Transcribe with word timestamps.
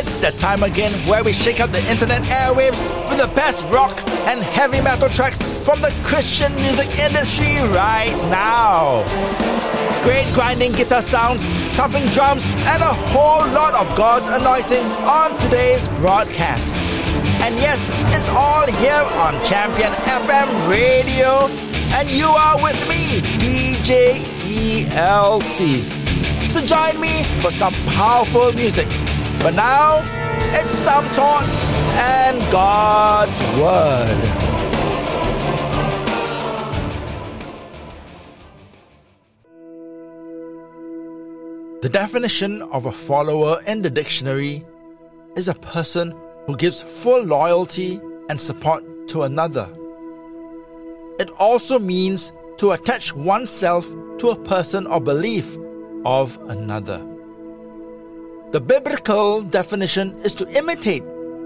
It's 0.00 0.16
the 0.16 0.32
time 0.32 0.62
again 0.62 0.94
where 1.06 1.22
we 1.22 1.34
shake 1.34 1.60
up 1.60 1.72
the 1.72 1.90
internet 1.90 2.22
airwaves 2.22 2.80
with 3.10 3.18
the 3.18 3.26
best 3.34 3.62
rock 3.66 4.02
and 4.28 4.40
heavy 4.40 4.80
metal 4.80 5.10
tracks 5.10 5.42
from 5.62 5.82
the 5.82 5.92
Christian 6.02 6.54
music 6.54 6.88
industry 6.98 7.56
right 7.68 8.16
now. 8.30 9.04
Great 10.02 10.32
grinding 10.32 10.72
guitar 10.72 11.02
sounds, 11.02 11.44
thumping 11.76 12.06
drums, 12.16 12.46
and 12.72 12.82
a 12.82 12.94
whole 13.12 13.46
lot 13.52 13.74
of 13.74 13.94
God's 13.94 14.26
anointing 14.26 14.82
on 15.04 15.38
today's 15.38 15.86
broadcast. 16.00 16.78
And 17.44 17.56
yes, 17.56 17.90
it's 18.16 18.30
all 18.30 18.66
here 18.80 19.04
on 19.20 19.34
Champion 19.44 19.92
FM 20.08 20.70
Radio, 20.70 21.48
and 21.92 22.08
you 22.08 22.28
are 22.28 22.56
with 22.62 22.80
me, 22.88 23.20
DJ 23.36 24.24
ELC. 24.48 25.82
So 26.50 26.64
join 26.64 26.98
me 26.98 27.24
for 27.42 27.50
some 27.50 27.74
powerful 27.84 28.50
music. 28.54 28.88
But 29.42 29.54
now, 29.54 30.04
it's 30.52 30.70
some 30.70 31.06
thoughts 31.06 31.58
and 31.94 32.38
God's 32.52 33.40
Word. 33.58 34.50
The 41.80 41.88
definition 41.88 42.60
of 42.60 42.84
a 42.84 42.92
follower 42.92 43.62
in 43.66 43.80
the 43.80 43.88
dictionary 43.88 44.62
is 45.36 45.48
a 45.48 45.54
person 45.54 46.14
who 46.46 46.54
gives 46.54 46.82
full 46.82 47.22
loyalty 47.22 47.98
and 48.28 48.38
support 48.38 48.84
to 49.08 49.22
another. 49.22 49.66
It 51.18 51.30
also 51.38 51.78
means 51.78 52.32
to 52.58 52.72
attach 52.72 53.14
oneself 53.14 53.88
to 54.18 54.28
a 54.28 54.36
person 54.36 54.86
or 54.86 55.00
belief 55.00 55.56
of 56.04 56.38
another. 56.50 57.02
The 58.52 58.60
biblical 58.60 59.42
definition 59.42 60.18
is 60.24 60.34
to 60.34 60.48
imitate, 60.58 61.04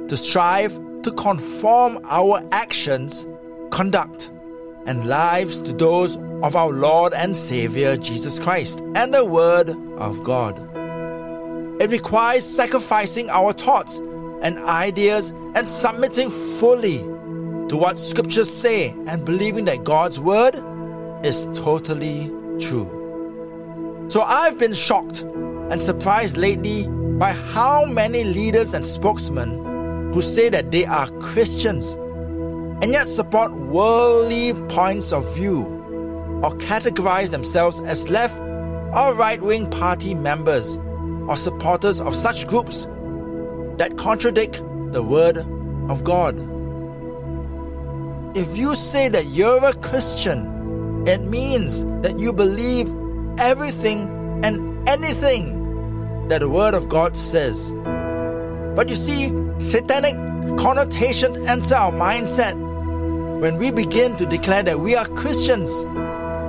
to 0.09 0.17
strive 0.17 0.73
to 1.03 1.13
conform 1.13 2.01
our 2.05 2.43
actions, 2.51 3.29
conduct, 3.71 4.31
and 4.87 5.07
lives 5.07 5.61
to 5.61 5.73
those 5.75 6.17
of 6.43 6.57
our 6.57 6.71
Lord 6.71 7.13
and 7.13 7.37
Savior 7.37 7.99
Jesus 7.99 8.39
Christ 8.39 8.81
and 8.95 9.13
the 9.13 9.23
Word 9.23 9.69
of 9.99 10.25
God. 10.25 10.59
It 11.79 11.91
requires 11.91 12.43
sacrificing 12.43 13.29
our 13.29 13.53
thoughts 13.53 13.99
and 14.41 14.59
ideas 14.61 15.31
and 15.55 15.69
submitting 15.69 16.31
fully 16.59 16.99
to 17.69 17.77
what 17.77 17.99
scriptures 17.99 18.51
say 18.51 18.95
and 19.07 19.27
believing 19.27 19.67
that 19.67 19.85
God's 19.85 20.19
Word 20.19 20.55
is 21.23 21.49
totally 21.53 22.31
true. 22.59 24.07
So 24.09 24.23
I've 24.23 24.59
been 24.59 24.73
shocked 24.73 25.25
and 25.71 25.81
surprised 25.81 26.37
lately 26.37 26.87
by 27.19 27.33
how 27.33 27.85
many 27.85 28.25
leaders 28.25 28.75
and 28.75 28.85
spokesmen 28.85 30.13
who 30.13 30.21
say 30.21 30.49
that 30.49 30.71
they 30.71 30.85
are 30.85 31.09
Christians 31.19 31.95
and 32.83 32.93
yet 32.93 33.09
support 33.09 33.53
worldly 33.53 34.55
points 34.69 35.13
of 35.13 35.35
view 35.35 35.63
or 36.43 36.51
categorize 36.59 37.31
themselves 37.31 37.81
as 37.81 38.09
left 38.11 38.39
or 38.95 39.15
right 39.15 39.41
wing 39.41 39.71
party 39.71 40.15
members 40.15 40.77
or 41.29 41.37
supporters 41.37 42.01
of 42.01 42.15
such 42.15 42.47
groups 42.47 42.87
that 43.79 43.97
contradict 43.97 44.63
the 44.93 45.03
Word 45.03 45.39
of 45.89 46.05
God. 46.05 46.37
If 48.37 48.57
you 48.57 48.75
say 48.75 49.09
that 49.09 49.27
you're 49.27 49.65
a 49.65 49.75
Christian, 49.75 51.07
it 51.07 51.23
means 51.23 51.85
that 52.03 52.19
you 52.19 52.33
believe 52.33 52.89
everything 53.39 54.41
and 54.45 54.74
anything 54.87 56.29
that 56.29 56.41
the 56.41 56.49
Word 56.49 56.75
of 56.75 56.89
God 56.89 57.17
says. 57.17 57.73
But 58.75 58.89
you 58.89 58.97
see, 58.97 59.33
satanic 59.59 60.17
connotations 60.59 61.37
enter 61.37 61.75
our 61.75 61.93
mindset 61.93 62.55
when 63.41 63.59
we 63.59 63.71
begin 63.71 64.17
to 64.17 64.25
declare 64.25 64.63
that 64.63 64.81
we 64.81 64.97
are 64.97 65.07
Christians 65.09 65.71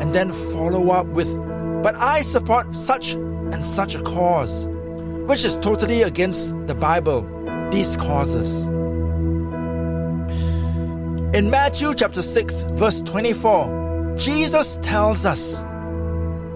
and 0.01 0.13
then 0.13 0.31
follow 0.31 0.91
up 0.91 1.07
with, 1.07 1.33
but 1.83 1.95
I 1.95 2.21
support 2.21 2.73
such 2.75 3.13
and 3.13 3.65
such 3.65 3.95
a 3.95 4.01
cause, 4.01 4.67
which 5.27 5.43
is 5.43 5.57
totally 5.57 6.03
against 6.03 6.53
the 6.67 6.75
Bible, 6.75 7.27
these 7.71 7.97
causes. 7.97 8.65
In 11.35 11.49
Matthew 11.49 11.93
chapter 11.95 12.21
6, 12.21 12.61
verse 12.75 13.01
24, 13.01 14.15
Jesus 14.17 14.79
tells 14.81 15.25
us, 15.25 15.64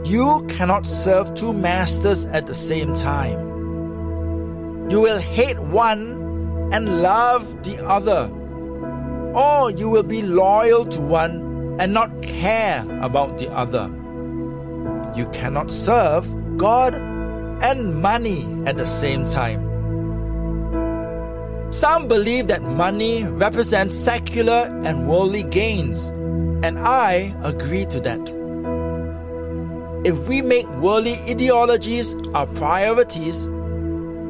you 0.06 0.46
cannot 0.48 0.86
serve 0.86 1.34
two 1.36 1.54
masters 1.54 2.26
at 2.28 2.48
the 2.48 2.56
same 2.56 2.96
time. 2.96 3.40
You 4.90 5.02
will 5.02 5.20
hate 5.20 5.60
one 5.60 6.70
and 6.72 7.02
love 7.02 7.64
the 7.64 7.78
other, 7.86 8.30
or 9.36 9.72
you 9.72 9.90
will 9.90 10.04
be 10.04 10.22
loyal 10.22 10.86
to 10.86 11.02
one 11.02 11.78
and 11.80 11.94
not 11.94 12.22
care 12.22 12.86
about 13.02 13.38
the 13.38 13.50
other. 13.50 13.86
You 15.16 15.28
cannot 15.30 15.72
serve 15.72 16.34
God 16.58 16.96
and 16.96 18.02
money 18.02 18.48
at 18.66 18.78
the 18.78 18.88
same 18.88 19.28
time. 19.28 19.68
Some 21.72 22.08
believe 22.08 22.48
that 22.48 22.64
money 22.64 23.26
represents 23.26 23.94
secular 23.94 24.82
and 24.84 25.08
worldly 25.08 25.44
gains, 25.44 26.08
and 26.66 26.80
I 26.80 27.36
agree 27.44 27.86
to 27.88 28.00
that. 28.00 28.39
If 30.06 30.18
we 30.28 30.42
make 30.42 30.68
worldly 30.78 31.18
ideologies 31.30 32.16
our 32.34 32.48
priorities, 32.48 33.48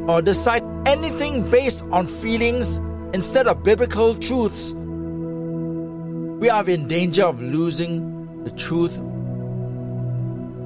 or 0.10 0.24
decide 0.24 0.64
anything 0.88 1.48
based 1.52 1.84
on 1.92 2.08
feelings 2.08 2.78
instead 3.14 3.46
of 3.46 3.64
biblical 3.64 4.16
truths, 4.16 4.74
we 4.74 6.50
are 6.50 6.68
in 6.68 6.88
danger 6.88 7.26
of 7.26 7.40
losing 7.40 8.44
the 8.44 8.50
truth 8.52 8.98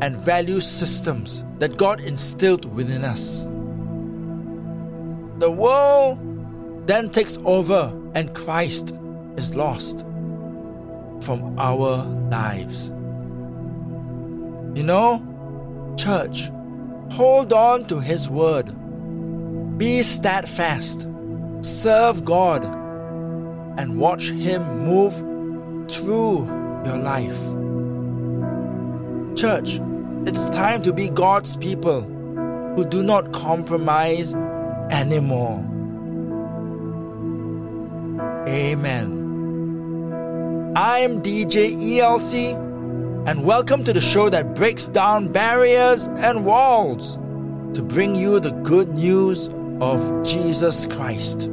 and 0.02 0.16
value 0.16 0.62
systems 0.62 1.44
that 1.60 1.76
God 1.76 2.00
instilled 2.00 2.74
within 2.74 3.04
us. 3.04 3.44
The 5.40 5.52
world 5.52 6.88
then 6.88 7.10
takes 7.10 7.38
over 7.44 7.94
and 8.16 8.34
Christ 8.34 8.96
is 9.36 9.56
lost 9.56 10.06
from 11.20 11.60
our 11.60 12.04
lives. 12.30 12.94
You 14.76 14.82
know, 14.84 15.96
church, 15.98 16.50
hold 17.12 17.54
on 17.54 17.86
to 17.86 18.00
His 18.00 18.28
word. 18.28 18.74
Be 19.78 20.02
steadfast. 20.02 21.08
Serve 21.62 22.26
God 22.26 22.64
and 23.78 24.00
watch 24.00 24.30
Him 24.30 24.80
move 24.80 25.14
through 25.92 26.46
your 26.86 26.98
life. 26.98 27.38
Church, 29.38 29.80
it's 30.26 30.50
time 30.50 30.82
to 30.82 30.92
be 30.92 31.10
God's 31.10 31.56
people 31.58 32.02
who 32.76 32.84
do 32.84 33.04
not 33.04 33.32
compromise 33.32 34.34
anymore. 34.90 35.60
Amen. 38.48 39.22
I'm 40.76 41.22
DJ 41.22 41.76
ELC 41.76 42.73
and 43.26 43.46
welcome 43.46 43.86
to 43.86 43.94
the 43.94 44.02
show 44.02 44.30
that 44.30 44.54
breaks 44.54 44.90
down 44.90 45.32
barriers 45.32 46.08
and 46.18 46.46
walls 46.46 47.16
to 47.74 47.82
bring 47.82 48.16
you 48.16 48.38
the 48.38 48.52
good 48.52 48.90
news 48.90 49.48
of 49.80 50.26
Jesus 50.26 50.86
Christ. 50.88 51.44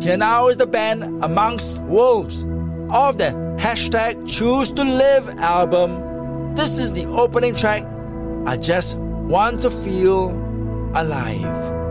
Here 0.00 0.16
now 0.16 0.46
is 0.46 0.58
the 0.58 0.68
band 0.68 1.02
Amongst 1.24 1.82
Wolves 1.82 2.44
of 2.92 3.18
the 3.18 3.32
hashtag 3.58 4.28
Choose 4.28 4.70
to 4.72 4.84
Live 4.84 5.28
album. 5.40 6.54
This 6.54 6.78
is 6.78 6.92
the 6.92 7.06
opening 7.06 7.56
track. 7.56 7.84
I 8.46 8.56
just 8.56 8.96
want 8.96 9.62
to 9.62 9.70
feel 9.70 10.30
alive. 10.94 11.81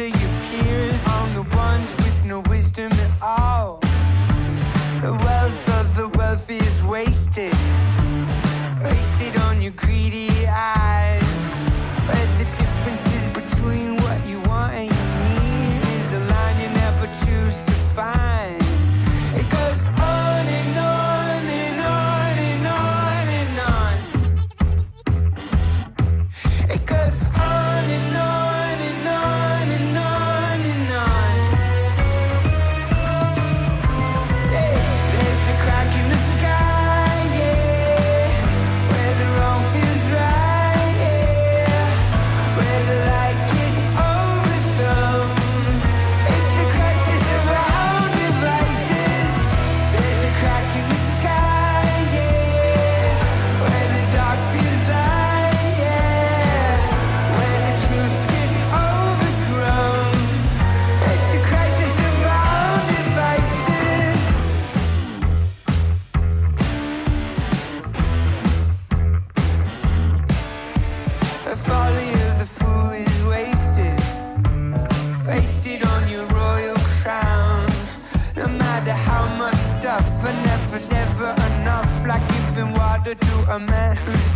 On 0.00 0.21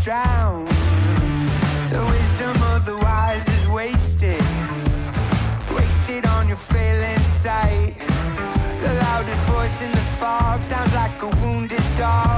drowned. 0.06 0.68
The 1.90 2.04
wisdom 2.14 2.56
of 2.75 2.86
the 2.86 2.96
wise 2.98 3.48
is 3.48 3.68
wasted, 3.68 4.40
wasted 5.75 6.25
on 6.26 6.46
your 6.46 6.56
failing 6.56 7.25
sight. 7.42 7.94
The 8.84 8.94
loudest 9.02 9.44
voice 9.46 9.82
in 9.82 9.90
the 9.90 10.06
fog 10.20 10.62
sounds 10.62 10.94
like 10.94 11.20
a 11.22 11.30
wounded 11.42 11.82
dog 11.96 12.36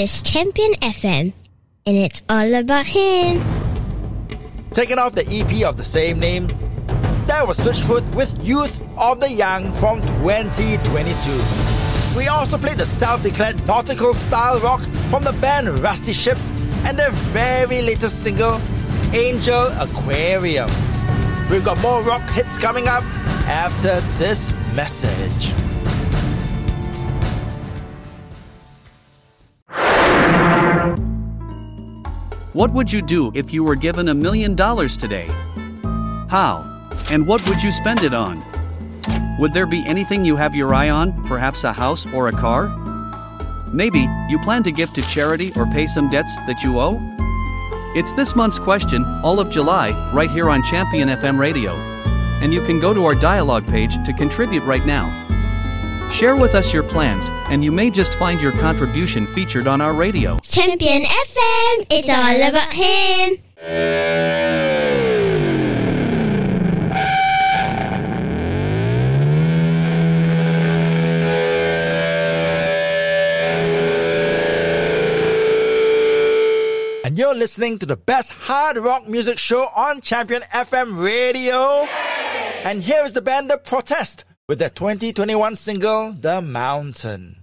is 0.00 0.22
Champion 0.22 0.72
FM, 0.80 1.34
and 1.84 1.96
it's 1.96 2.22
all 2.30 2.54
about 2.54 2.86
him. 2.86 3.44
Taking 4.72 4.98
off 4.98 5.14
the 5.14 5.26
EP 5.28 5.66
of 5.66 5.76
the 5.76 5.84
same 5.84 6.18
name, 6.18 6.46
that 7.26 7.46
was 7.46 7.58
Switchfoot 7.58 8.14
with 8.14 8.32
Youth 8.42 8.80
of 8.96 9.20
the 9.20 9.30
Young 9.30 9.70
from 9.74 10.00
2022. 10.22 12.16
We 12.16 12.28
also 12.28 12.56
played 12.56 12.78
the 12.78 12.86
self-declared 12.86 13.66
nautical 13.66 14.14
style 14.14 14.58
rock 14.60 14.80
from 15.10 15.22
the 15.22 15.32
band 15.34 15.78
Rusty 15.80 16.14
Ship 16.14 16.38
and 16.86 16.98
their 16.98 17.10
very 17.10 17.82
latest 17.82 18.22
single, 18.22 18.58
Angel 19.12 19.66
Aquarium. 19.78 20.70
We've 21.50 21.64
got 21.64 21.78
more 21.82 22.00
rock 22.02 22.26
hits 22.30 22.56
coming 22.56 22.88
up 22.88 23.04
after 23.44 24.00
this 24.16 24.54
message. 24.74 25.69
What 32.52 32.72
would 32.72 32.92
you 32.92 33.00
do 33.00 33.30
if 33.32 33.52
you 33.52 33.62
were 33.62 33.76
given 33.76 34.08
a 34.08 34.14
million 34.14 34.56
dollars 34.56 34.96
today? 34.96 35.28
How? 36.28 36.66
And 37.12 37.24
what 37.28 37.48
would 37.48 37.62
you 37.62 37.70
spend 37.70 38.02
it 38.02 38.12
on? 38.12 38.42
Would 39.38 39.52
there 39.52 39.66
be 39.66 39.84
anything 39.86 40.24
you 40.24 40.34
have 40.34 40.52
your 40.52 40.74
eye 40.74 40.90
on, 40.90 41.22
perhaps 41.22 41.62
a 41.62 41.72
house 41.72 42.06
or 42.12 42.26
a 42.26 42.32
car? 42.32 42.66
Maybe 43.72 44.08
you 44.28 44.40
plan 44.40 44.64
to 44.64 44.72
give 44.72 44.92
to 44.94 45.02
charity 45.02 45.52
or 45.54 45.64
pay 45.66 45.86
some 45.86 46.10
debts 46.10 46.34
that 46.48 46.64
you 46.64 46.80
owe? 46.80 46.98
It's 47.96 48.12
this 48.14 48.34
month's 48.34 48.58
question, 48.58 49.04
all 49.22 49.38
of 49.38 49.48
July, 49.48 49.92
right 50.12 50.30
here 50.30 50.50
on 50.50 50.64
Champion 50.64 51.08
FM 51.08 51.38
Radio. 51.38 51.76
And 52.42 52.52
you 52.52 52.62
can 52.62 52.80
go 52.80 52.92
to 52.92 53.04
our 53.04 53.14
dialogue 53.14 53.68
page 53.68 53.94
to 54.04 54.12
contribute 54.12 54.64
right 54.64 54.84
now. 54.84 55.29
Share 56.10 56.36
with 56.36 56.54
us 56.54 56.72
your 56.72 56.82
plans, 56.82 57.28
and 57.50 57.64
you 57.64 57.72
may 57.72 57.88
just 57.88 58.14
find 58.14 58.40
your 58.40 58.52
contribution 58.52 59.26
featured 59.28 59.66
on 59.66 59.80
our 59.80 59.94
radio. 59.94 60.38
Champion 60.42 61.02
FM, 61.02 61.86
it's 61.88 62.10
all 62.10 62.48
about 62.48 62.72
him. 62.72 64.40
And 77.04 77.18
you're 77.18 77.34
listening 77.34 77.78
to 77.78 77.86
the 77.86 77.96
best 77.96 78.32
hard 78.32 78.76
rock 78.76 79.08
music 79.08 79.38
show 79.38 79.68
on 79.74 80.00
Champion 80.00 80.42
FM 80.52 81.02
Radio. 81.02 81.86
And 82.62 82.82
here 82.82 83.04
is 83.04 83.14
the 83.14 83.22
band 83.22 83.50
The 83.50 83.56
Protest 83.56 84.24
with 84.50 84.58
their 84.58 84.68
2021 84.68 85.54
single, 85.54 86.10
The 86.10 86.42
Mountain. 86.42 87.36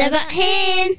all 0.00 0.08
about 0.08 0.32
him. 0.32 0.96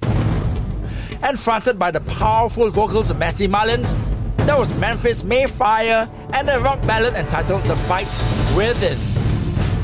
And 1.23 1.39
fronted 1.39 1.77
by 1.77 1.91
the 1.91 2.01
powerful 2.01 2.69
vocals 2.69 3.11
of 3.11 3.17
Matty 3.17 3.47
Mullins, 3.47 3.95
there 4.37 4.57
was 4.57 4.73
Memphis 4.75 5.23
May 5.23 5.47
Fire 5.47 6.09
and 6.33 6.49
a 6.49 6.59
rock 6.59 6.81
ballad 6.87 7.13
entitled 7.13 7.63
The 7.63 7.75
Fight 7.75 8.07
Within. 8.55 8.97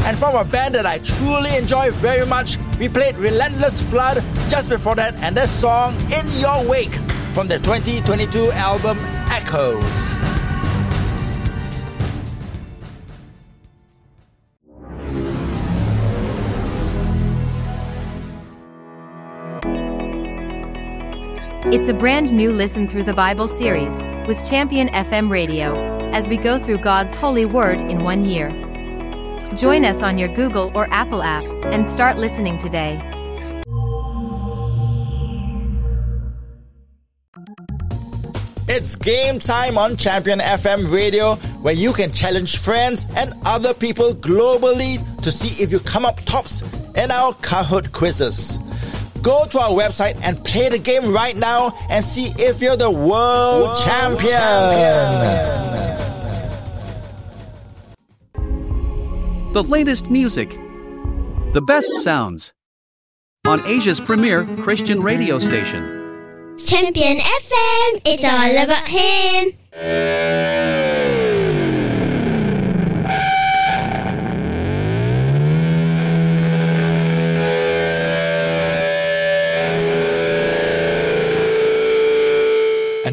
And 0.06 0.17
from 0.17 0.36
a 0.36 0.45
band 0.45 0.75
that 0.75 0.86
I 0.86 0.99
truly 0.99 1.56
enjoy 1.56 1.91
very 1.91 2.25
much, 2.25 2.58
we 2.80 2.88
played 2.88 3.17
Relentless 3.17 3.82
Flood 3.82 4.23
just 4.49 4.69
before 4.69 4.95
that 4.95 5.15
and 5.17 5.36
the 5.36 5.45
song 5.45 5.95
In 6.12 6.25
Your 6.39 6.67
Wake 6.67 6.93
from 7.34 7.47
the 7.47 7.60
2022 7.60 8.51
album 8.53 8.97
Echoes. 9.30 10.26
It's 21.69 21.89
a 21.89 21.93
brand 21.93 22.32
new 22.32 22.53
Listen 22.53 22.88
Through 22.88 23.03
the 23.03 23.13
Bible 23.13 23.45
series 23.45 24.01
with 24.25 24.45
Champion 24.49 24.88
FM 24.88 25.30
Radio 25.30 25.75
as 26.13 26.30
we 26.30 26.38
go 26.38 26.58
through 26.58 26.77
God's 26.77 27.13
holy 27.13 27.43
word 27.43 27.82
in 27.82 28.06
one 28.06 28.23
year. 28.23 28.51
Join 29.58 29.84
us 29.84 30.01
on 30.01 30.17
your 30.17 30.30
Google 30.30 30.71
or 30.73 30.88
Apple 30.93 31.21
app 31.21 31.43
and 31.65 31.86
start 31.86 32.17
listening 32.17 32.58
today. 32.58 33.01
It's 38.69 38.95
game 38.95 39.38
time 39.39 39.77
on 39.77 39.97
Champion 39.97 40.39
FM 40.39 40.89
Radio 40.89 41.36
where 41.63 41.73
you 41.73 41.91
can 41.91 42.13
challenge 42.13 42.60
friends 42.60 43.08
and 43.17 43.34
other 43.43 43.73
people 43.73 44.13
globally 44.13 44.99
to 45.21 45.32
see 45.34 45.62
if 45.62 45.73
you 45.73 45.82
come 45.82 46.06
up 46.06 46.23
tops 46.23 46.62
in 46.95 47.12
our 47.12 47.34
Kahoot 47.34 47.91
quizzes. 47.91 48.58
Go 49.27 49.43
to 49.43 49.59
our 49.59 49.71
website 49.71 50.17
and 50.23 50.41
play 50.45 50.69
the 50.69 50.79
game 50.79 51.11
right 51.11 51.35
now 51.35 51.77
and 51.89 52.01
see 52.01 52.31
if 52.41 52.61
you're 52.61 52.77
the 52.77 52.89
world, 52.89 53.63
world 53.63 53.77
champion. 53.83 54.31
champion. 54.31 55.11
The 59.51 59.63
latest 59.63 60.09
music, 60.09 60.51
the 61.51 61.61
best 61.67 61.91
sounds 61.95 62.53
on 63.45 63.59
Asia's 63.65 63.99
premier 63.99 64.45
Christian 64.61 65.01
radio 65.01 65.39
station. 65.39 66.55
Champion 66.65 67.17
FM, 67.17 68.01
it's 68.05 68.23
all 68.23 68.63
about 68.63 68.87
him. 68.87 69.51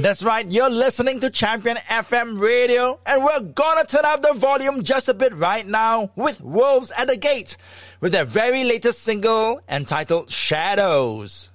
That's 0.05 0.23
right, 0.23 0.47
you're 0.47 0.69
listening 0.69 1.21
to 1.21 1.31
Champion 1.31 1.79
FM 1.89 2.39
Radio, 2.39 3.01
and 3.07 3.25
we're 3.25 3.41
gonna 3.41 3.87
turn 3.87 4.05
up 4.05 4.21
the 4.21 4.35
volume 4.35 4.83
just 4.83 5.09
a 5.09 5.15
bit 5.15 5.33
right 5.33 5.67
now 5.67 6.11
with 6.15 6.43
Wolves 6.43 6.93
at 6.95 7.09
the 7.09 7.17
Gate, 7.17 7.57
with 8.03 8.13
their 8.13 8.27
very 8.27 8.65
latest 8.65 9.03
single 9.03 9.63
entitled 9.67 10.29
Shadows. 10.29 11.49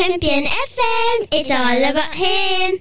Champion 0.00 0.44
FM, 0.44 1.28
it's 1.30 1.50
all 1.50 1.90
about 1.90 2.14
him. 2.14 2.78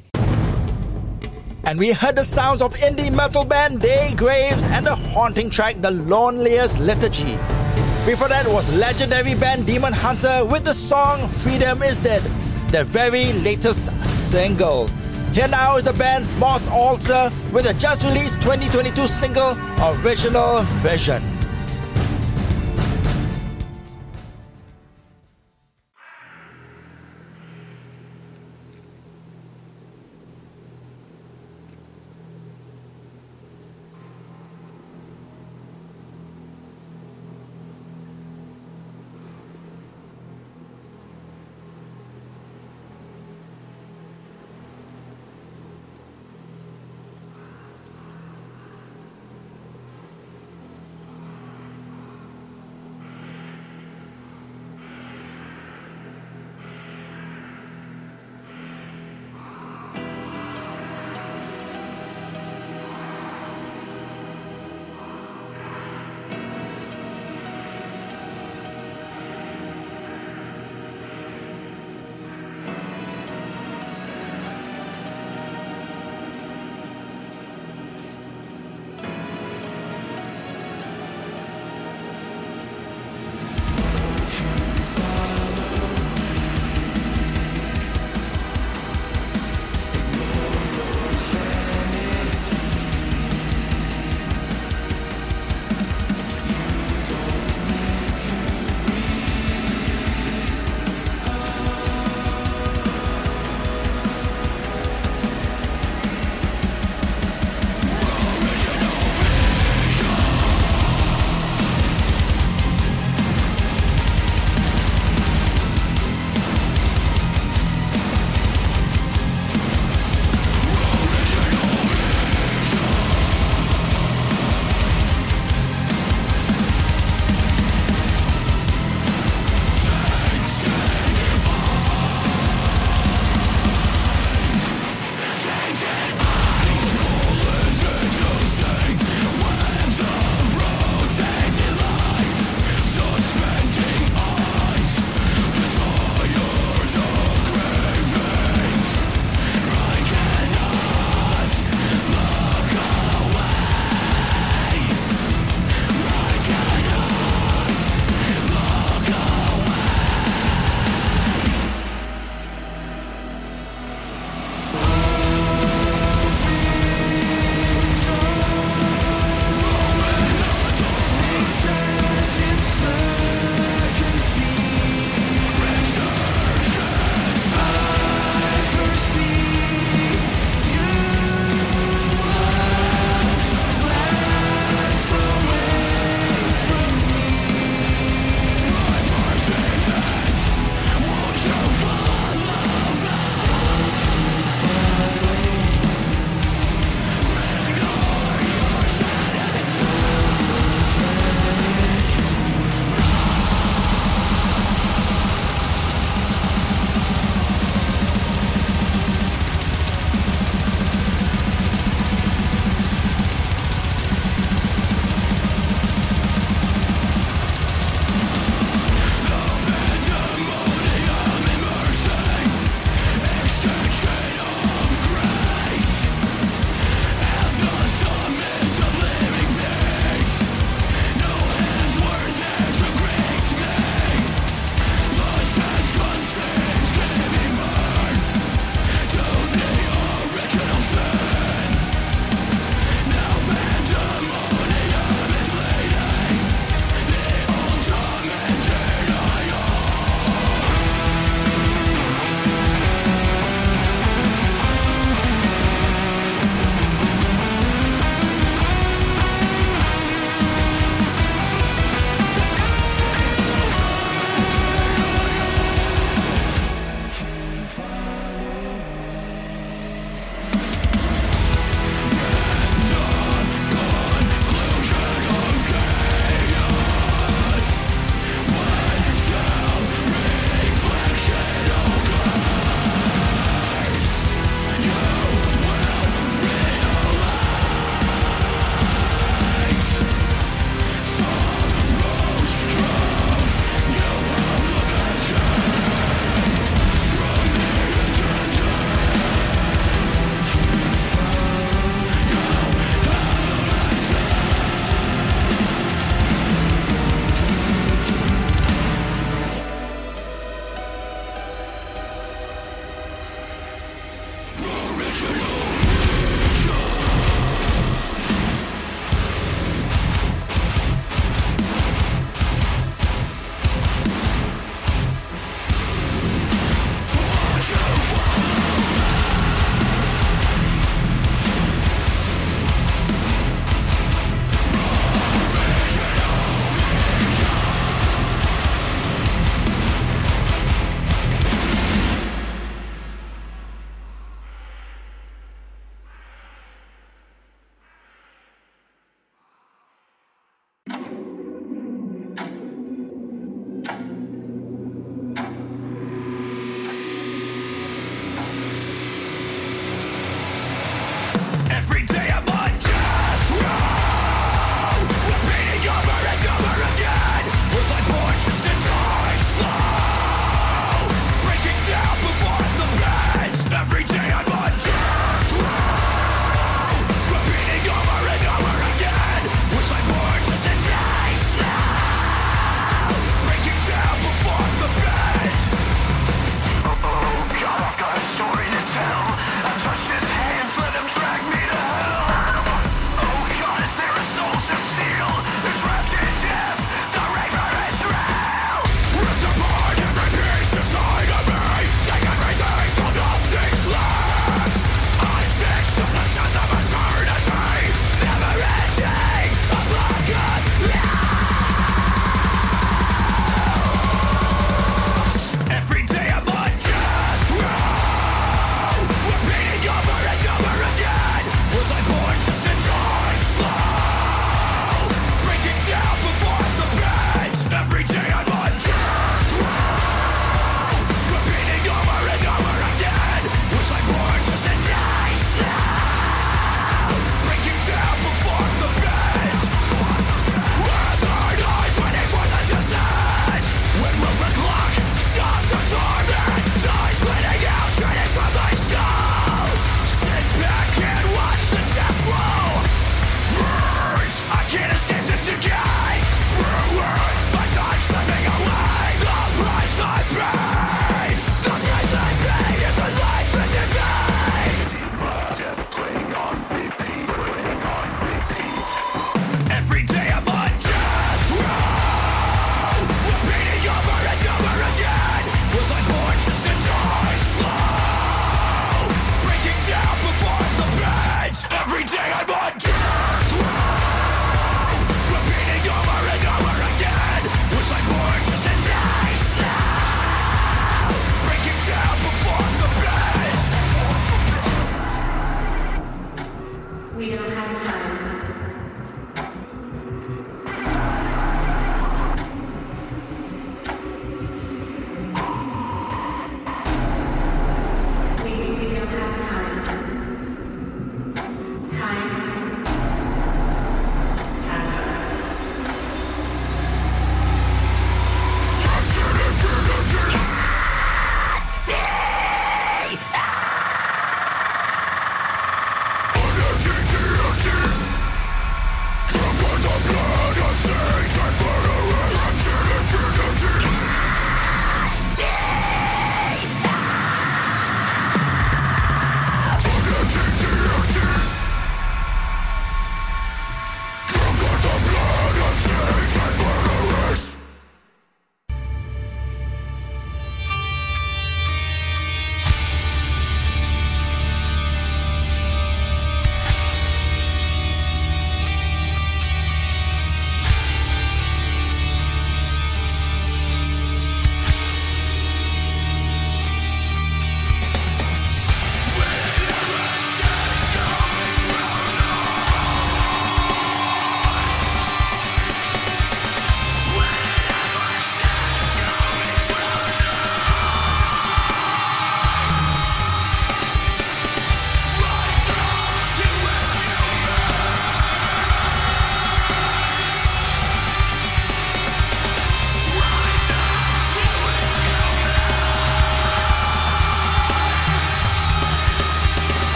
And 1.65 1.78
we 1.78 1.91
heard 1.91 2.15
the 2.15 2.24
sounds 2.24 2.61
of 2.61 2.74
indie 2.76 3.11
metal 3.11 3.43
band 3.43 3.82
Day 3.82 4.13
Graves 4.15 4.63
and 4.67 4.86
the 4.86 4.95
haunting 4.95 5.49
track 5.49 5.82
The 5.82 5.91
Loneliest 5.91 6.80
Liturgy. 6.80 7.36
Before 8.05 8.30
that 8.30 8.47
was 8.47 8.74
legendary 8.74 9.36
band 9.36 9.67
Demon 9.67 9.91
Hunter 9.91 10.45
with 10.45 10.63
the 10.63 10.74
song 10.74 11.28
Freedom 11.28 11.84
is 11.84 11.97
Dead, 11.97 12.22
their 12.70 12.86
very 12.86 13.34
latest 13.34 13.91
single. 14.05 14.88
Here 15.34 15.49
now 15.49 15.76
is 15.76 15.84
the 15.84 15.91
band 15.91 16.26
Moss 16.39 16.65
Altar 16.70 17.32
with 17.51 17.65
a 17.65 17.74
just 17.74 18.01
released 18.05 18.36
2022 18.36 19.07
single, 19.07 19.57
Original 19.82 20.61
Vision. 20.80 21.22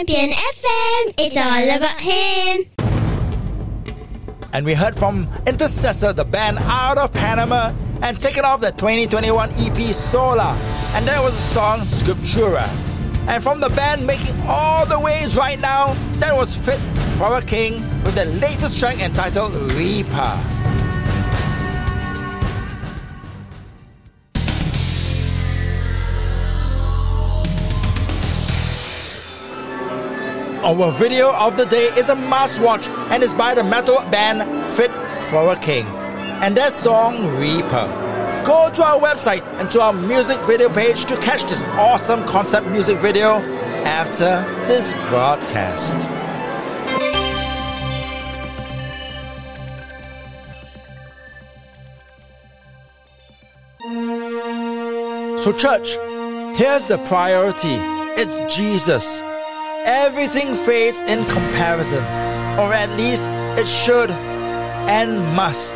Champion 0.00 0.30
FM. 0.30 1.14
It's 1.18 1.36
all 1.36 1.76
about 1.76 2.00
Him. 2.00 2.64
And 4.54 4.64
we 4.64 4.72
heard 4.72 4.96
from 4.96 5.28
Intercessor, 5.46 6.14
the 6.14 6.24
band 6.24 6.56
out 6.60 6.96
of 6.96 7.12
Panama, 7.12 7.74
and 8.00 8.18
taken 8.18 8.46
off 8.46 8.62
the 8.62 8.70
2021 8.70 9.50
EP 9.58 9.94
Sola. 9.94 10.56
And 10.94 11.06
that 11.06 11.22
was 11.22 11.34
the 11.34 11.42
song 11.42 11.80
Scriptura. 11.80 12.66
And 13.28 13.42
from 13.42 13.60
the 13.60 13.68
band 13.68 14.06
making 14.06 14.40
all 14.48 14.86
the 14.86 14.98
waves 14.98 15.36
right 15.36 15.60
now, 15.60 15.92
that 16.14 16.34
was 16.34 16.54
Fit 16.54 16.80
for 17.18 17.36
a 17.36 17.42
King 17.42 17.74
with 18.02 18.14
the 18.14 18.24
latest 18.24 18.78
track 18.78 19.00
entitled 19.00 19.52
Reaper. 19.72 20.59
Our 30.62 30.92
video 30.92 31.32
of 31.32 31.56
the 31.56 31.64
day 31.64 31.86
is 31.96 32.10
a 32.10 32.14
must 32.14 32.60
watch 32.60 32.86
and 32.86 33.22
is 33.22 33.32
by 33.32 33.54
the 33.54 33.64
metal 33.64 33.96
band 34.10 34.70
Fit 34.70 34.90
for 35.24 35.50
a 35.54 35.56
King. 35.56 35.86
And 35.86 36.54
their 36.54 36.70
song 36.70 37.34
Reaper. 37.38 37.86
Go 38.44 38.68
to 38.68 38.84
our 38.84 39.00
website 39.00 39.42
and 39.58 39.70
to 39.72 39.80
our 39.80 39.94
music 39.94 40.38
video 40.40 40.68
page 40.68 41.06
to 41.06 41.16
catch 41.16 41.42
this 41.48 41.64
awesome 41.64 42.26
concept 42.26 42.66
music 42.66 42.98
video 42.98 43.40
after 43.86 44.44
this 44.66 44.92
broadcast. 45.08 45.98
So, 55.42 55.54
church, 55.54 55.96
here's 56.58 56.84
the 56.84 56.98
priority 57.06 57.78
it's 58.20 58.54
Jesus. 58.54 59.22
Everything 59.84 60.54
fades 60.54 61.00
in 61.00 61.24
comparison, 61.24 62.04
or 62.58 62.74
at 62.74 62.90
least 62.98 63.28
it 63.58 63.66
should 63.66 64.10
and 64.10 65.18
must. 65.34 65.74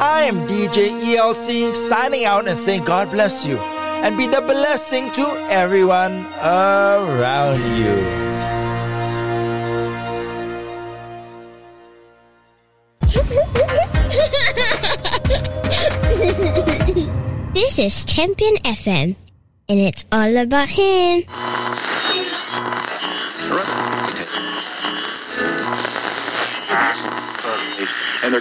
I 0.00 0.24
am 0.24 0.46
DJ 0.48 0.90
ELC 1.14 1.74
signing 1.74 2.24
out 2.24 2.48
and 2.48 2.58
saying 2.58 2.82
God 2.84 3.10
bless 3.10 3.46
you 3.46 3.58
and 3.58 4.18
be 4.18 4.26
the 4.26 4.40
blessing 4.40 5.12
to 5.12 5.22
everyone 5.48 6.26
around 6.42 7.62
you. 7.78 8.24
This 17.54 17.78
is 17.78 18.04
Champion 18.04 18.56
FM, 18.64 19.14
and 19.68 19.78
it's 19.78 20.04
all 20.10 20.36
about 20.36 20.68
him. 20.68 21.22
And 28.24 28.32
they're 28.32 28.40